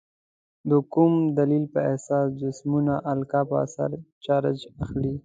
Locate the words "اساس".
1.95-2.27